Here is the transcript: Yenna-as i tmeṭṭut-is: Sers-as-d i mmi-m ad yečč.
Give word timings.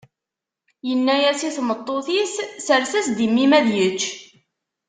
Yenna-as 0.87 1.41
i 1.47 1.49
tmeṭṭut-is: 1.57 2.35
Sers-as-d 2.65 3.19
i 3.25 3.27
mmi-m 3.31 3.53
ad 3.59 3.67
yečč. 3.75 4.03